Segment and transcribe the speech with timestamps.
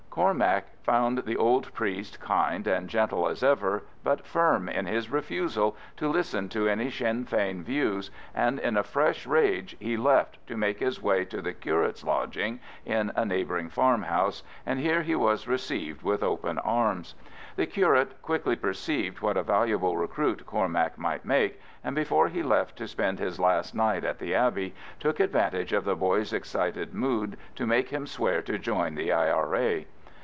[0.11, 5.77] Cormac found the old priest kind and gentle as ever, but firm in his refusal
[5.95, 10.57] to listen to any Sinn Fein views, and in a fresh rage he left to
[10.57, 15.47] make his way to the curate's lodging in a neighbouring farmhouse, and here he was
[15.47, 17.15] received with open arms.
[17.55, 22.75] The curate quickly perceived what a valuable recruit Cormac might make, and before he left
[22.79, 27.37] to spend his last night at the abbey, took advantage of the boy's excited mood
[27.55, 29.87] to make him swear to join the I.R.A.